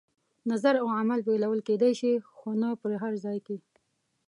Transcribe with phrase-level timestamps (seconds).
[0.51, 3.57] نظر او عمل بېلولو کېدای شي، خو نه په هر ځای کې.